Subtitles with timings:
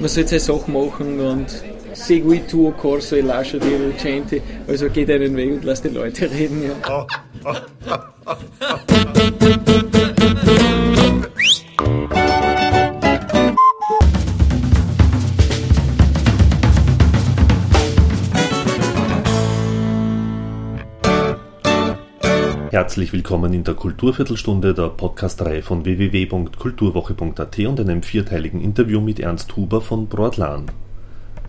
[0.00, 1.46] Man sollte seine Sachen machen und
[1.92, 4.40] segui tuo corso e lascia dire gente.
[4.68, 6.70] Also geht einen Weg und lass die Leute reden.
[6.70, 7.04] Ja.
[22.78, 29.56] Herzlich willkommen in der Kulturviertelstunde der Podcastreihe von www.kulturwoche.at und einem vierteiligen Interview mit Ernst
[29.56, 30.66] Huber von Broadlan.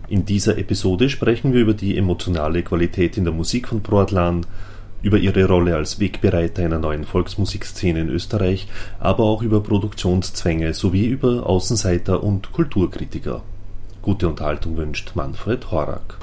[0.08, 4.44] In dieser Episode sprechen wir über die emotionale Qualität in der Musik von Broadlan,
[5.02, 8.66] über ihre Rolle als Wegbereiter einer neuen Volksmusikszene in Österreich,
[8.98, 13.44] aber auch über Produktionszwänge sowie über Außenseiter und Kulturkritiker.
[14.02, 16.18] Gute Unterhaltung wünscht Manfred Horak.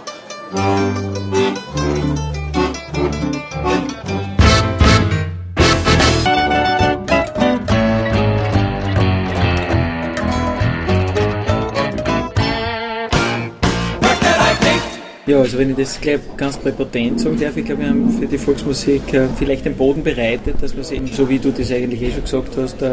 [15.27, 18.27] Ja, also wenn ich das gleich ganz präpotent sagen darf, ich glaube, wir haben für
[18.27, 21.69] die Volksmusik äh, vielleicht den Boden bereitet, dass man sie eben, so wie du das
[21.69, 22.91] eigentlich eh schon gesagt hast, äh,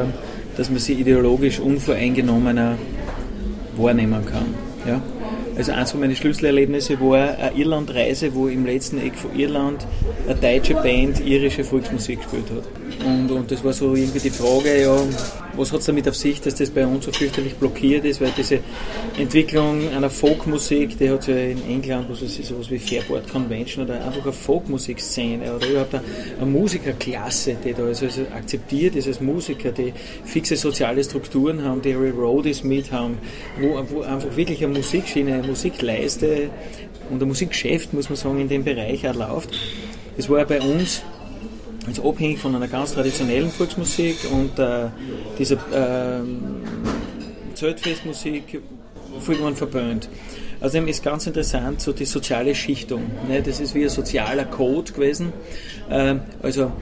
[0.56, 2.77] dass man sie ideologisch unvoreingenommener
[3.77, 4.46] wahrnehmen kann.
[4.84, 5.00] Ja?
[5.56, 9.86] Also eins von meinen Schlüsselerlebnissen war eine Irlandreise, wo im letzten Eck von Irland
[10.27, 12.64] eine deutsche Band irische Volksmusik gespielt hat.
[13.05, 14.97] Und, und das war so irgendwie die Frage, ja,
[15.56, 18.33] was hat es damit auf sich, dass das bei uns so fürchterlich blockiert ist, weil
[18.36, 18.61] diese
[19.19, 23.84] Entwicklung einer Folkmusik, die hat es ja in England, was ist sowas wie Fairport Convention
[23.84, 26.05] oder einfach eine Folkmusikszene oder überhaupt eine,
[26.41, 29.92] eine Musikerklasse, die da also akzeptiert ist als Musiker, die
[30.24, 33.18] fixe soziale Strukturen haben, die ihre Roadies mit haben,
[33.61, 36.50] wo, wo einfach wirklich eine Musikschiene, eine Musikleiste
[37.11, 39.50] und ein Musikgeschäft, muss man sagen, in dem Bereich auch läuft.
[40.16, 41.02] Das war ja bei uns
[41.86, 44.88] also abhängig von einer ganz traditionellen Volksmusik und äh,
[45.38, 46.22] dieser äh,
[47.54, 48.60] Zeltfestmusik
[49.20, 50.08] vollkommen verböhnt.
[50.60, 53.02] Außerdem ist ganz interessant so die soziale Schichtung.
[53.28, 53.42] Ne?
[53.42, 55.32] Das ist wie ein sozialer Code gewesen.
[55.90, 56.72] Äh, also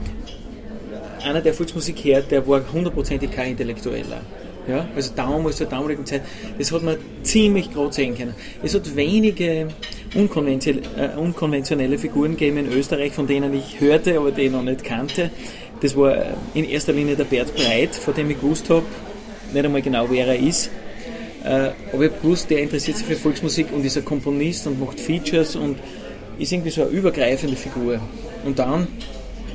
[1.23, 4.21] einer, der Volksmusik hört, der war hundertprozentig kein Intellektueller.
[4.67, 6.21] Ja, also damals, zur damaligen Zeit,
[6.57, 8.33] das hat man ziemlich gerade sehen können.
[8.63, 9.67] Es hat wenige
[10.15, 14.63] unkonventionelle, äh, unkonventionelle Figuren gegeben in Österreich, von denen ich hörte, aber die ich noch
[14.63, 15.31] nicht kannte.
[15.81, 18.85] Das war äh, in erster Linie der Bert Breit, von dem ich gewusst habe,
[19.53, 20.69] nicht einmal genau wer er ist.
[21.43, 24.99] Äh, aber ich gewusst, der interessiert sich für Volksmusik und ist ein Komponist und macht
[24.99, 25.77] Features und
[26.39, 27.99] ist irgendwie so eine übergreifende Figur.
[28.45, 28.87] Und dann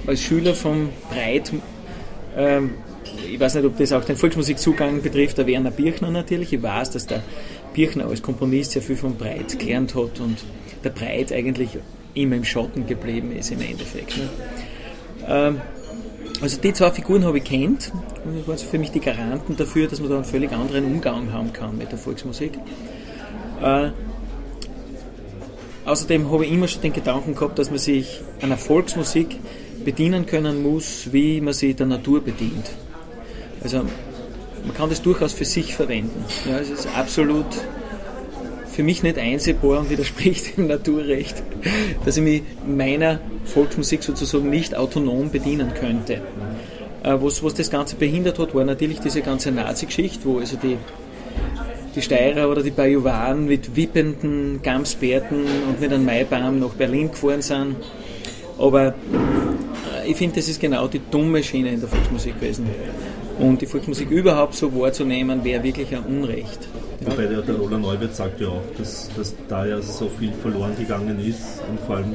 [0.07, 1.53] als Schüler vom Breit
[2.37, 2.75] ähm,
[3.31, 6.53] ich weiß nicht, ob das auch den Volksmusikzugang betrifft, der Werner Birchner natürlich.
[6.53, 7.23] Ich weiß, dass der
[7.75, 10.39] Birchner als Komponist sehr viel von Breit gelernt hat und
[10.85, 11.79] der Breit eigentlich
[12.15, 14.17] immer im Schatten geblieben ist im Endeffekt.
[14.17, 14.29] Ne?
[15.27, 15.61] Ähm,
[16.41, 17.93] also die zwei Figuren habe ich kennt
[18.25, 21.33] und das waren für mich die Garanten dafür, dass man da einen völlig anderen Umgang
[21.33, 22.53] haben kann mit der Volksmusik.
[23.63, 23.91] Äh,
[25.85, 29.37] außerdem habe ich immer schon den Gedanken gehabt, dass man sich einer Volksmusik
[29.85, 32.71] bedienen können muss, wie man sie der Natur bedient.
[33.63, 33.79] Also
[34.65, 36.25] man kann das durchaus für sich verwenden.
[36.49, 37.47] Ja, es ist absolut
[38.79, 41.43] für mich nicht einsehbar und widerspricht dem Naturrecht,
[42.05, 46.21] dass ich mich meiner Volksmusik sozusagen nicht autonom bedienen könnte.
[47.03, 50.77] Äh, was, was das Ganze behindert hat, war natürlich diese ganze Nazi-Geschichte, wo also die,
[51.97, 57.43] die Steirer oder die Bajuwaren mit wippenden Gamsbärten und mit einem Maibaum nach Berlin gefahren
[57.43, 57.77] sind.
[58.59, 58.93] Aber äh,
[60.09, 62.67] ich finde, das ist genau die dumme Schiene in der Volksmusik gewesen.
[63.39, 66.69] Und die Volksmusik überhaupt so wahrzunehmen, wäre wirklich ein Unrecht.
[67.01, 67.13] Ja.
[67.13, 70.77] Wobei der, der Roland Neuwirth sagt ja auch, dass, dass da ja so viel verloren
[70.77, 72.15] gegangen ist und vor allem,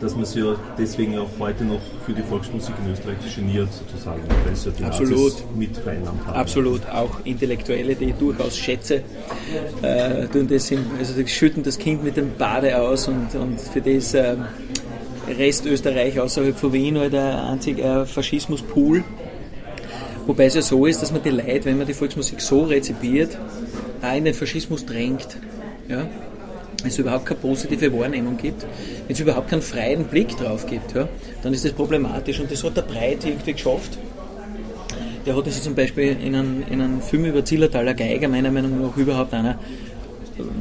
[0.00, 4.22] dass man sich ja deswegen auch heute noch für die Volksmusik in Österreich geniert, sozusagen,
[4.44, 5.34] weil es ja die Absolut.
[5.56, 6.36] mit vereinnahmt haben.
[6.36, 9.02] Absolut, auch Intellektuelle, die ich durchaus schätze,
[9.82, 13.60] äh, tun das im, also die schütten das Kind mit dem Bade aus und, und
[13.60, 14.36] für das äh,
[15.38, 19.04] Rest Österreich außerhalb von Wien halt ein einziger Faschismuspool.
[20.26, 23.36] Wobei es ja so ist, dass man die Leute, wenn man die Volksmusik so rezipiert,
[24.00, 25.36] auch in den Faschismus drängt.
[25.88, 26.08] Ja?
[26.78, 30.94] Wenn es überhaupt keine positive Wahrnehmung gibt, wenn es überhaupt keinen freien Blick drauf gibt,
[30.94, 31.08] ja,
[31.42, 32.40] dann ist das problematisch.
[32.40, 33.98] Und das hat der Breit irgendwie geschafft.
[35.24, 38.80] Der hat also zum Beispiel in einem, in einem Film über Zillertaler Geiger, meiner Meinung
[38.82, 39.58] nach überhaupt einer,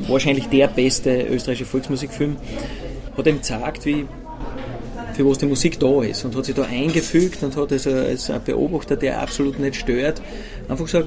[0.07, 2.37] wahrscheinlich der beste österreichische Volksmusikfilm,
[3.17, 4.05] hat ihm gezeigt, wie
[5.13, 8.29] für was die Musik da ist und hat sich da eingefügt und hat also als
[8.29, 10.21] ein Beobachter, der absolut nicht stört,
[10.67, 11.03] einfach so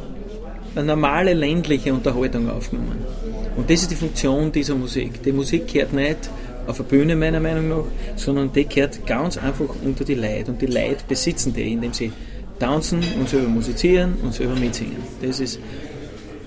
[0.74, 2.98] eine normale ländliche Unterhaltung aufgenommen.
[3.56, 5.22] Und das ist die Funktion dieser Musik.
[5.22, 6.30] Die Musik kehrt nicht
[6.66, 7.84] auf der Bühne meiner Meinung nach,
[8.16, 12.10] sondern die kehrt ganz einfach unter die Leute und die Leute besitzen die, indem sie
[12.58, 14.96] tanzen und selber musizieren und selber mitsingen.
[15.22, 15.60] Das ist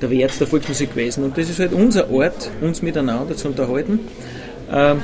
[0.01, 1.23] der Wert der Volksmusik gewesen.
[1.23, 3.99] Und das ist halt unser Ort, uns miteinander zu unterhalten.
[4.71, 5.01] Ähm,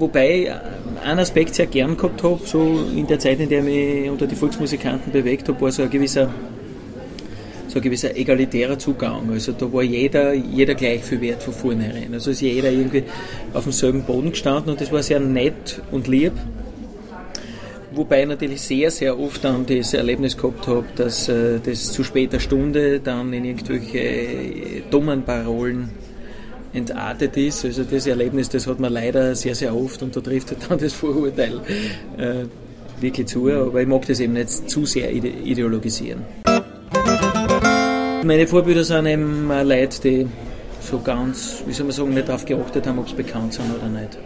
[0.00, 0.58] wobei
[1.04, 4.26] ein Aspekt sehr gern gehabt habe, so in der Zeit, in der ich mich unter
[4.26, 6.32] die Volksmusikanten bewegt habe, war so ein gewisser,
[7.68, 9.30] so ein gewisser egalitärer Zugang.
[9.30, 12.12] Also da war jeder, jeder gleich viel wert von vornherein.
[12.12, 13.04] Also ist jeder irgendwie
[13.52, 16.32] auf demselben Boden gestanden und das war sehr nett und lieb.
[17.92, 22.04] Wobei ich natürlich sehr, sehr oft dann das Erlebnis gehabt habe, dass äh, das zu
[22.04, 25.90] später Stunde dann in irgendwelche äh, dummen Parolen
[26.72, 27.64] entartet ist.
[27.64, 30.92] Also das Erlebnis, das hat man leider sehr, sehr oft und da trifft dann das
[30.92, 31.60] Vorurteil
[32.16, 32.44] äh,
[33.00, 33.50] wirklich zu.
[33.50, 36.22] Aber ich mag das eben nicht zu sehr ideologisieren.
[38.24, 40.26] Meine Vorbilder sind eben Leute, die
[40.80, 43.88] so ganz, wie soll man sagen, nicht darauf geachtet haben, ob sie bekannt sind oder
[43.88, 44.18] nicht.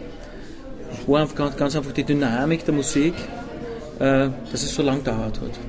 [0.91, 3.13] Es war einfach ganz, ganz einfach die Dynamik der Musik
[3.99, 5.59] äh, dass es so lang dauert hat.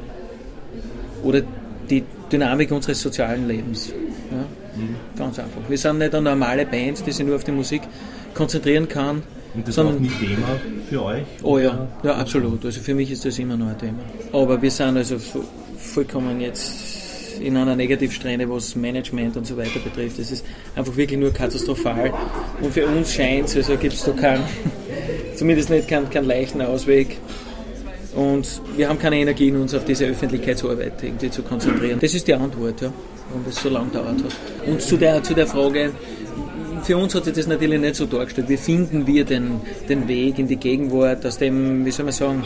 [1.23, 1.43] Oder
[1.88, 3.93] die Dynamik unseres sozialen Lebens.
[4.31, 4.65] Ja?
[4.76, 4.96] Mhm.
[5.19, 5.61] Ganz einfach.
[5.69, 7.82] Wir sind nicht eine normale Band, die sich nur auf die Musik
[8.34, 9.23] konzentrieren kann.
[9.55, 10.49] Und das sondern, war auch nie Thema
[10.88, 11.23] für euch?
[11.43, 12.64] Oh ja, ja, absolut.
[12.64, 13.99] Also für mich ist das immer noch ein Thema.
[14.32, 15.17] Aber wir sind also
[15.78, 16.96] vollkommen jetzt
[17.40, 20.19] in einer Negativsträhne, was Management und so weiter betrifft.
[20.19, 20.44] Das ist
[20.75, 22.12] einfach wirklich nur katastrophal.
[22.61, 24.44] Und für uns scheint es, also gibt es da keinen,
[25.37, 27.19] zumindest nicht keinen, keinen leichten Ausweg.
[28.16, 31.98] Und wir haben keine Energie in uns auf diese Öffentlichkeitsarbeit irgendwie zu konzentrieren.
[32.00, 32.90] Das ist die Antwort, ja,
[33.28, 34.66] warum das so lange dauert hat.
[34.66, 35.92] Und zu der, zu der Frage,
[36.82, 38.48] für uns hat sich das natürlich nicht so dargestellt.
[38.48, 42.44] Wie finden wir den, den Weg in die Gegenwart aus dem, wie soll man sagen,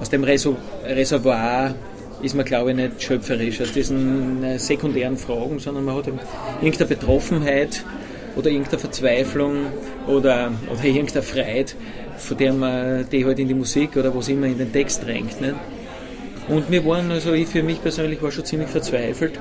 [0.00, 1.74] aus dem Reservoir
[2.22, 6.06] ist man, glaube ich, nicht schöpferisch aus diesen äh, sekundären Fragen, sondern man hat
[6.60, 7.84] irgendeine Betroffenheit
[8.36, 9.66] oder irgendeine Verzweiflung
[10.06, 11.72] oder, oder irgendeine Freude
[12.20, 15.40] von der man die halt in die Musik oder was immer in den Text drängt.
[15.40, 15.54] Nicht?
[16.48, 19.38] Und wir waren, also ich für mich persönlich war schon ziemlich verzweifelt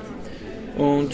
[0.77, 1.09] und,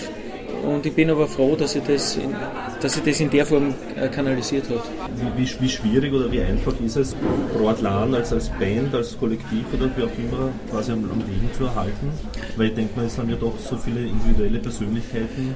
[0.63, 2.35] und ich bin aber froh, dass ich das in,
[2.81, 4.83] dass ich das in der Form äh, kanalisiert hat.
[5.15, 7.15] Wie, wie, wie, schwierig oder wie einfach ist es,
[7.57, 11.63] Broadlan als, als Band, als Kollektiv oder wie auch immer quasi am, am Leben zu
[11.63, 12.11] erhalten?
[12.57, 15.55] Weil ich denke mal, es sind ja doch so viele individuelle Persönlichkeiten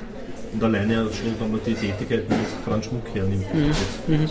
[0.54, 3.46] und alleine schon, wenn man die Tätigkeiten des Franz Schmuck hernimmt.
[3.54, 4.30] Mhm.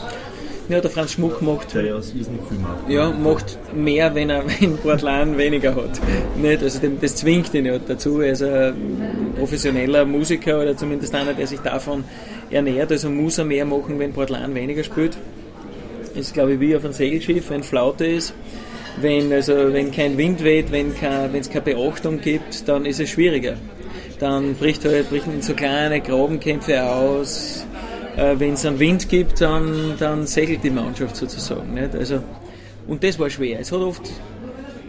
[0.69, 1.75] Ja, der Franz Schmuck macht.
[1.75, 2.91] Der ja aus viel macht.
[2.91, 5.99] Ja, macht mehr, wenn er in Portland weniger hat.
[6.37, 6.63] Nicht?
[6.63, 8.21] Also das zwingt ihn ja dazu.
[8.21, 12.05] Er ist ein professioneller Musiker oder zumindest einer, der sich davon
[12.51, 12.93] ernährt.
[12.93, 15.17] Also muss er mehr machen, wenn Portland weniger spielt.
[16.15, 18.35] Das ist, glaube ich, wie auf einem Segelschiff, wenn Flaute ist.
[19.01, 20.93] Wenn, also, wenn kein Wind weht, wenn
[21.35, 23.55] es keine Beachtung gibt, dann ist es schwieriger.
[24.19, 27.65] Dann bricht halt, brichten so kleine Grabenkämpfe aus
[28.19, 31.75] äh, wenn es einen Wind gibt, dann, dann segelt die Mannschaft sozusagen.
[31.75, 31.95] Nicht?
[31.95, 32.21] Also,
[32.87, 33.61] und das war schwer.
[33.61, 34.11] Es hat oft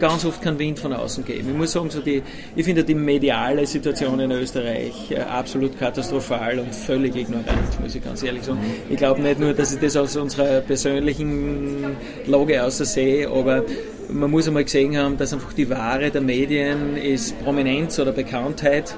[0.00, 1.50] ganz oft keinen Wind von außen gegeben.
[1.50, 2.22] Ich muss sagen, so die,
[2.56, 8.02] ich finde die mediale Situation in Österreich äh, absolut katastrophal und völlig ignorant, muss ich
[8.02, 8.60] ganz ehrlich sagen.
[8.88, 13.62] Ich glaube nicht nur, dass ich das aus unserer persönlichen Lage aus sehe, aber
[14.08, 18.96] man muss einmal gesehen haben, dass einfach die Ware der Medien ist Prominenz oder Bekanntheit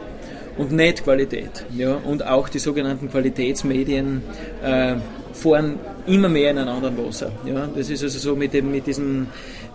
[0.57, 1.65] und nicht Qualität.
[1.77, 1.95] Ja?
[1.95, 4.23] Und auch die sogenannten Qualitätsmedien
[4.63, 4.97] äh,
[5.33, 7.33] fahren immer mehr in einem anderen Wasser.
[7.47, 7.69] Ja?
[7.75, 9.29] Das ist also so mit, dem, mit, diesem,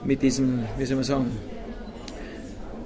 [0.03, 1.31] mit diesem, wie soll man sagen,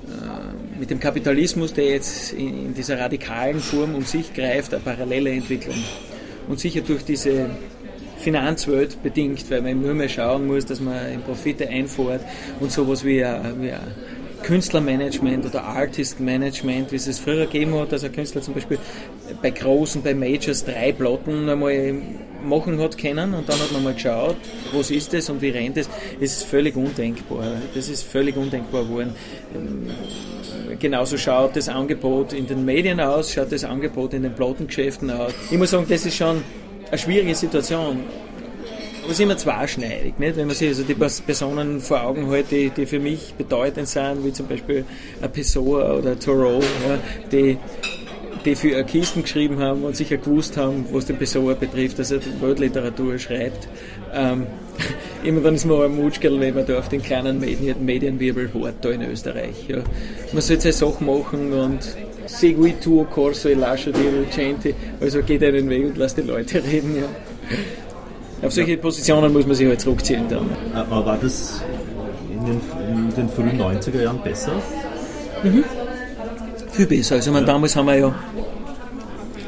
[0.08, 5.32] äh, mit dem Kapitalismus, der jetzt in, dieser radikalen Form um sich greift, eine parallele
[5.32, 5.78] Entwicklung.
[6.48, 7.50] Und sicher durch diese
[8.18, 12.22] Finanzwelt bedingt, weil man nur mehr schauen muss, dass man in Profite einfährt
[12.60, 13.74] und sowas wie, wie
[14.52, 18.80] Künstlermanagement oder Artist Management, wie es es früher gegeben hat, dass ein Künstler zum Beispiel
[19.42, 21.94] bei großen, bei Majors drei Platten einmal
[22.44, 24.36] machen hat können und dann hat man mal geschaut,
[24.74, 25.88] was ist das und wie rennt es.
[26.20, 27.46] Das ist völlig undenkbar.
[27.74, 29.16] Das ist völlig undenkbar geworden.
[30.80, 35.32] Genauso schaut das Angebot in den Medien aus, schaut das Angebot in den Plattengeschäften aus.
[35.50, 36.44] Ich muss sagen, das ist schon
[36.90, 38.02] eine schwierige Situation
[39.12, 40.38] es ist immer zweischneidig, nicht?
[40.38, 44.24] wenn man sich also die Personen vor Augen hält, die, die für mich bedeutend sind,
[44.24, 44.86] wie zum Beispiel
[45.34, 46.98] Pessoa oder Thoreau, ja,
[47.30, 47.58] die,
[48.46, 52.20] die für Kisten geschrieben haben und sicher gewusst haben, was den Pessoa betrifft, dass er
[52.20, 53.68] die Weltliteratur schreibt.
[54.14, 54.48] Ähm,
[55.26, 58.76] immer dann ist man ein Mutschkerl, wenn man da auf den kleinen Medien, Medienwirbel hart
[58.82, 59.68] da in Österreich.
[59.68, 59.80] Ja.
[60.32, 65.44] Man sollte seine Sachen machen und segui tuo corso e lascia di recente, also geht
[65.44, 66.96] einen Weg und lass die Leute reden.
[66.96, 67.10] Ja.
[68.42, 70.50] Auf solche Positionen muss man sich halt zurückziehen dann.
[70.74, 71.62] Aber war das
[72.30, 74.54] in den, in den frühen 90er Jahren besser?
[75.44, 75.64] Mhm.
[76.72, 77.16] Viel besser.
[77.16, 77.42] Also, ja.
[77.42, 78.16] damals haben wir ja,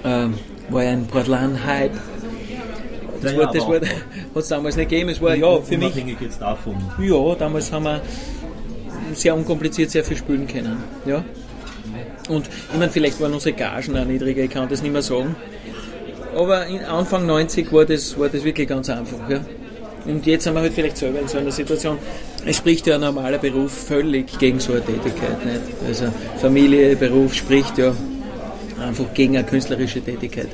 [0.03, 0.33] ähm,
[0.69, 1.91] war ja ein Portland-Hype.
[3.21, 3.83] Das, ja, das hat
[4.35, 5.09] es damals nicht gegeben.
[5.09, 5.95] Es war, ja, für mich.
[6.19, 6.75] jetzt davon.
[7.00, 8.01] Ja, damals haben wir
[9.13, 10.77] sehr unkompliziert sehr viel spielen können.
[11.05, 11.23] Ja.
[12.29, 15.35] Und ich meine, vielleicht waren unsere Gagen auch niedriger, ich kann das nicht mehr sagen.
[16.35, 19.29] Aber Anfang 90 war das, war das wirklich ganz einfach.
[19.29, 19.41] Ja.
[20.05, 21.97] Und jetzt sind wir halt vielleicht selber in so einer Situation.
[22.45, 25.45] Es spricht ja ein normaler Beruf völlig gegen so eine Tätigkeit.
[25.45, 25.61] Nicht?
[25.87, 26.05] Also
[26.37, 27.93] Familie, Beruf spricht ja
[28.81, 30.49] einfach gegen eine künstlerische Tätigkeit.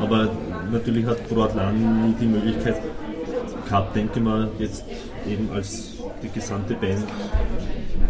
[0.00, 0.30] Aber
[0.70, 2.76] natürlich hat Broadlan die Möglichkeit
[3.66, 4.84] gehabt, denke mal, jetzt
[5.28, 7.04] eben als die gesamte Band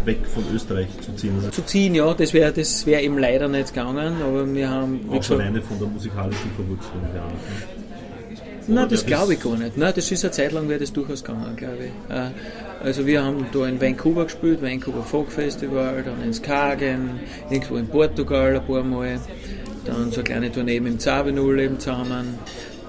[0.04, 1.32] weg von Österreich zu ziehen.
[1.36, 5.00] Also zu ziehen, ja, das wäre das wär eben leider nicht gegangen, aber wir haben...
[5.10, 7.24] Auch schon alleine von der musikalischen Verwurzelung her.
[8.70, 9.78] Nein, das glaube ich gar nicht.
[9.78, 12.14] Nein, das ist eine Zeit lang wäre das durchaus gegangen, glaube ich.
[12.14, 12.30] Äh,
[12.84, 17.86] also wir haben da in Vancouver gespielt, Vancouver Folk Festival, dann in Skagen, irgendwo in
[17.88, 19.18] Portugal ein paar Mal,
[19.86, 22.38] dann so eine kleine Tournee im Zabenul eben zusammen.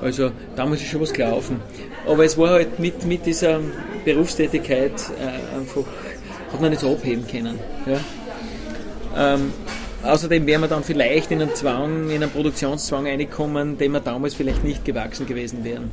[0.02, 1.62] Also damals ist schon was gelaufen.
[2.06, 3.62] Aber es war halt mit, mit dieser
[4.04, 5.84] Berufstätigkeit äh, einfach,
[6.52, 7.60] hat man nicht so abheben können.
[7.86, 9.34] Ja?
[9.34, 9.52] Ähm,
[10.02, 14.34] Außerdem wären wir dann vielleicht in einen Zwang, in einen Produktionszwang reinkommen, dem wir damals
[14.34, 15.92] vielleicht nicht gewachsen gewesen wären.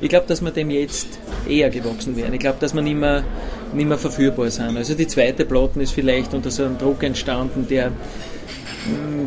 [0.00, 1.08] Ich glaube, dass wir dem jetzt
[1.48, 2.34] eher gewachsen wären.
[2.34, 3.24] Ich glaube, dass wir nicht mehr,
[3.72, 4.76] nicht mehr verführbar sind.
[4.76, 7.90] Also die zweite Platten ist vielleicht unter so einem Druck entstanden, der,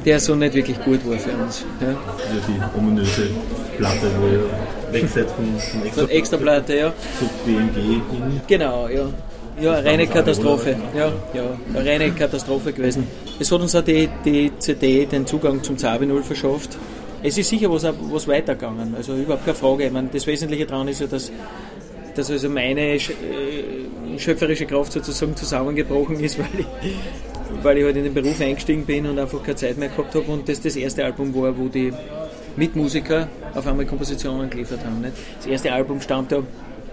[0.06, 1.66] der so nicht wirklich gut war für uns.
[1.82, 1.98] Ja, ja
[2.48, 3.28] die ominöse
[3.78, 6.94] Platte, wo ihr weg seid von, von extra, extra Platte, ja.
[7.18, 8.42] Zu BMG hin.
[8.48, 9.10] Genau, ja.
[9.60, 10.76] Ja, eine reine Katastrophe.
[10.96, 11.44] Ja, ja,
[11.74, 13.06] eine reine Katastrophe gewesen.
[13.40, 16.78] Es hat uns auch die, die CD den Zugang zum Zabi 0 verschafft.
[17.24, 19.86] Es ist sicher was, was weitergegangen, also überhaupt keine Frage.
[19.86, 21.32] Ich meine, das Wesentliche daran ist ja, dass,
[22.16, 23.00] dass also meine äh,
[24.18, 26.66] schöpferische Kraft sozusagen zusammengebrochen ist, weil ich,
[27.62, 30.32] weil ich halt in den Beruf eingestiegen bin und einfach keine Zeit mehr gehabt habe
[30.32, 31.94] und das das erste Album war, wo die
[32.56, 35.02] Mitmusiker auf einmal Kompositionen geliefert haben.
[35.02, 35.14] Nicht?
[35.38, 36.42] Das erste Album stammt ja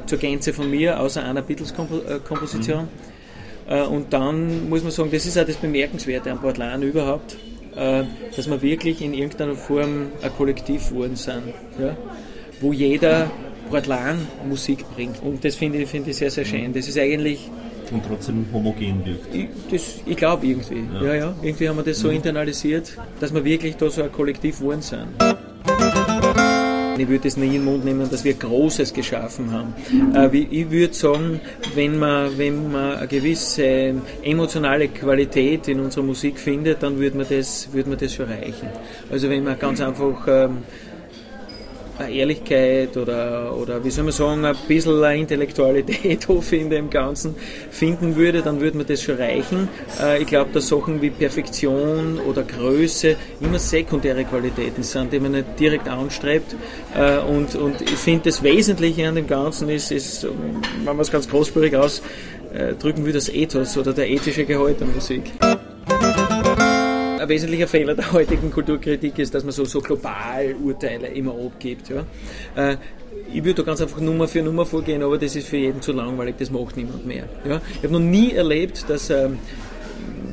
[0.08, 2.84] zur Gänze von mir, außer einer Beatles-Komposition.
[2.84, 3.72] Mhm.
[3.72, 7.36] Äh, und dann muss man sagen, das ist auch das Bemerkenswerte an Portland überhaupt,
[7.76, 11.96] äh, dass wir wirklich in irgendeiner Form ein Kollektiv geworden sind, ja?
[12.60, 13.30] wo jeder
[13.70, 15.22] Portland Musik bringt.
[15.22, 16.72] Und das finde ich, find ich sehr, sehr schön.
[16.72, 17.50] Das ist eigentlich
[17.90, 19.34] und trotzdem homogen wirkt.
[19.72, 20.84] Ich, ich glaube irgendwie.
[20.94, 21.02] Ja.
[21.02, 21.14] ja.
[21.14, 22.16] Ja, Irgendwie haben wir das so mhm.
[22.16, 25.06] internalisiert, dass wir wirklich da so ein Kollektiv geworden sind.
[27.00, 29.74] Ich würde es nicht in den Mund nehmen, dass wir Großes geschaffen haben.
[30.14, 31.40] Äh, ich würde sagen,
[31.74, 37.26] wenn man, wenn man eine gewisse emotionale Qualität in unserer Musik findet, dann würde man
[37.28, 38.68] das, würde man das schon reichen.
[39.10, 40.58] Also wenn man ganz einfach ähm,
[42.06, 47.34] Ehrlichkeit oder, oder wie soll man sagen, ein bisschen Intellektualität in dem Ganzen
[47.70, 49.68] finden würde, dann würde mir das schon reichen.
[50.00, 55.32] Äh, ich glaube, dass Sachen wie Perfektion oder Größe immer sekundäre Qualitäten sind, die man
[55.32, 56.54] nicht direkt anstrebt.
[56.96, 61.10] Äh, und, und ich finde, das Wesentliche an dem Ganzen ist, ist wenn man es
[61.10, 65.32] ganz großspurig ausdrücken will, das Ethos oder der ethische Gehalt der Musik
[67.28, 71.90] ein wesentlicher Fehler der heutigen Kulturkritik ist, dass man so, so global Urteile immer abgibt.
[71.90, 72.06] Ja.
[72.56, 72.76] Äh,
[73.32, 75.92] ich würde da ganz einfach Nummer für Nummer vorgehen, aber das ist für jeden zu
[75.92, 77.24] langweilig, das macht niemand mehr.
[77.46, 77.60] Ja.
[77.76, 79.38] Ich habe noch nie erlebt, dass ähm,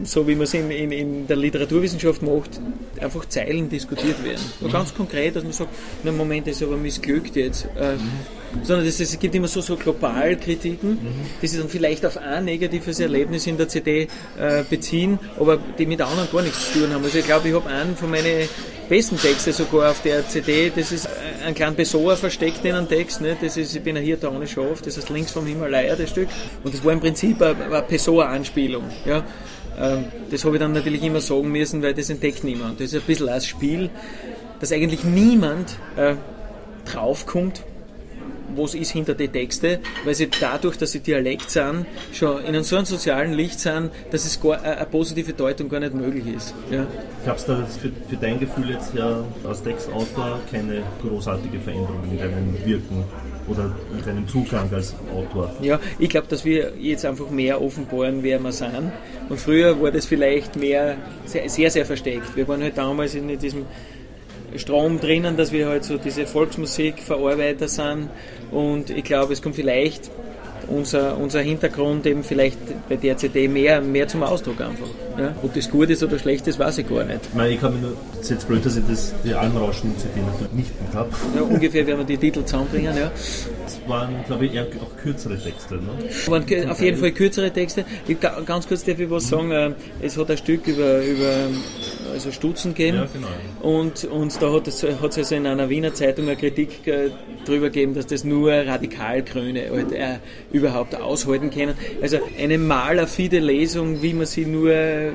[0.05, 2.59] so wie man es in, in, in, der Literaturwissenschaft macht,
[2.99, 4.41] einfach Zeilen diskutiert werden.
[4.61, 4.71] Mhm.
[4.71, 5.71] Ganz konkret, dass man sagt,
[6.03, 7.67] na Moment, das ist aber missglückt jetzt.
[7.77, 8.63] Äh, mhm.
[8.63, 10.99] Sondern das, es gibt immer so, so Globalkritiken, mhm.
[11.41, 14.07] die sich dann vielleicht auf ein negatives Erlebnis in der CD
[14.39, 17.03] äh, beziehen, aber die mit anderen gar nichts zu tun haben.
[17.03, 18.47] Also ich glaube, ich habe einen von meinen
[18.87, 21.09] besten Texte sogar auf der CD, das ist
[21.45, 23.35] ein kleiner Besoa versteckt in einem Text, ne?
[23.39, 26.29] das ist, ich bin hier da ohne Schaf, das heißt links vom Himalaya, das Stück,
[26.63, 28.83] und das war im Prinzip eine, eine Pessoa-Anspielung.
[29.05, 29.23] Ja?
[29.79, 32.79] Ähm, das habe ich dann natürlich immer sagen müssen, weil das entdeckt niemand.
[32.79, 33.89] Das ist ein bisschen als Spiel,
[34.59, 36.15] dass eigentlich niemand äh,
[36.85, 37.63] draufkommt,
[38.55, 42.63] was ist hinter den Texten, weil sie dadurch, dass sie Dialekt sind, schon in einem
[42.63, 46.53] so einem sozialen Licht sind, dass es gar, eine positive Deutung gar nicht möglich ist.
[46.71, 46.85] Ja.
[47.25, 52.17] Gab es da für, für, dein Gefühl jetzt ja als Textautor keine großartige Veränderung in
[52.17, 53.03] deinem Wirken?
[53.47, 55.51] Oder mit einem Zugang als Autor?
[55.61, 58.91] Ja, ich glaube, dass wir jetzt einfach mehr offenbaren, wer wir sind.
[59.29, 62.35] Und früher war das vielleicht mehr sehr, sehr, sehr versteckt.
[62.35, 63.65] Wir waren halt damals in diesem
[64.55, 68.09] Strom drinnen, dass wir halt so diese Volksmusikverarbeiter sind.
[68.51, 70.09] Und ich glaube, es kommt vielleicht
[70.67, 72.57] unser, unser Hintergrund eben vielleicht
[72.89, 74.87] bei der CD mehr, mehr zum Ausdruck einfach.
[75.17, 75.33] Ja?
[75.43, 77.19] Ob das gut ist oder schlecht ist, weiß ich gar nicht.
[77.23, 80.19] Ich, meine, ich kann mir nur, das ist jetzt blöd, dass ich das, die Almrauschen-CD
[80.19, 81.09] natürlich nicht mehr habe.
[81.35, 83.11] Ja, ungefähr werden wir die Titel zusammenbringen, ja.
[83.63, 85.89] Das waren, glaube ich, eher auch kürzere Texte, ne?
[86.27, 87.85] Waren auf jeden Fall kürzere Texte.
[88.07, 91.47] Ich, ganz kurz darf ich was sagen, äh, es hat ein Stück über, über
[92.15, 92.97] also Stutzen gegeben.
[92.97, 93.79] Ja, genau.
[93.79, 97.11] und, und da hat es, hat es also in einer Wiener Zeitung eine Kritik äh,
[97.45, 100.17] darüber gegeben, dass das nur Radikalgrüne halt, äh,
[100.51, 101.75] überhaupt aushalten können.
[102.01, 105.11] Also eine malerfide Lesung, wie man sie nur, äh,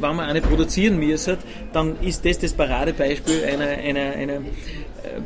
[0.00, 1.38] wenn man eine produzieren müsste,
[1.72, 4.40] dann ist das das Paradebeispiel einer, einer, einer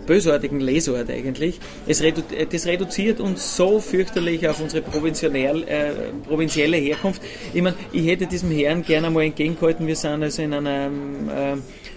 [0.07, 1.59] bösartigen Lesart eigentlich.
[1.87, 5.91] Es redu das reduziert uns so fürchterlich auf unsere äh,
[6.27, 7.23] provinzielle Herkunft.
[7.53, 11.53] Ich meine, ich hätte diesem Herrn gerne mal entgegengehalten, wir sind also in, einem, äh,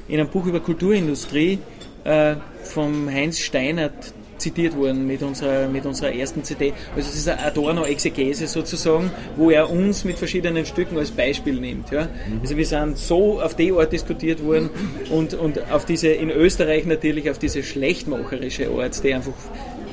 [0.08, 1.60] in einem Buch über Kulturindustrie
[2.04, 6.74] äh, vom Heinz Steinert zitiert worden mit unserer, mit unserer ersten CD.
[6.96, 11.92] Also es ist eine Adorno-Exegese sozusagen, wo er uns mit verschiedenen Stücken als Beispiel nimmt.
[11.92, 12.10] Ja?
[12.42, 14.70] Also wir sind so auf die Art diskutiert worden
[15.10, 19.34] und, und auf diese, in Österreich natürlich auf diese schlechtmacherische Art, die einfach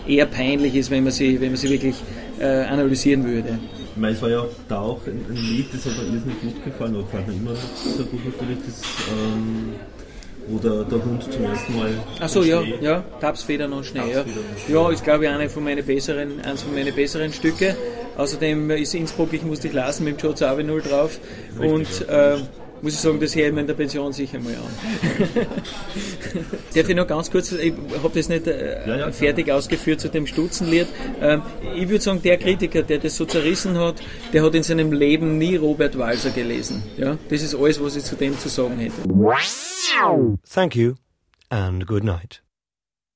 [0.06, 1.96] eher peinlich ist, wenn man sie, wenn man sie wirklich
[2.40, 3.58] äh, analysieren würde.
[3.94, 6.94] Ich meine, es war ja da auch ein, Lied, das hat mir irrsinnig gut gefallen,
[6.94, 9.74] oder gefällt mir immer sehr gut natürlich, das ähm
[10.48, 11.90] wo der, der Hund zum ersten Mal.
[12.20, 14.12] Achso, ja, ja, Tapsfedern und Schnee.
[14.12, 14.24] Ja.
[14.68, 17.76] ja, ist glaube ich eine von meinen besseren, eines von meinen besseren Stücke.
[18.16, 21.20] Außerdem ist Innsbruck, ich musste dich lassen mit dem Joe 0 drauf.
[21.60, 22.36] Richtig, und äh,
[22.82, 25.46] muss ich sagen, das höre ich mir in der Pension sicher mal an.
[26.74, 30.08] Darf ich noch ganz kurz, ich habe das nicht äh, ja, ja, fertig ausgeführt zu
[30.08, 30.86] dem Stutzenlied.
[31.20, 31.42] Ähm,
[31.76, 33.96] ich würde sagen, der Kritiker, der das so zerrissen hat,
[34.32, 36.82] der hat in seinem Leben nie Robert Walser gelesen.
[36.96, 37.16] Ja?
[37.28, 39.02] Das ist alles, was ich zu dem zu sagen hätte.
[40.48, 40.94] Thank you
[41.50, 42.42] and good night.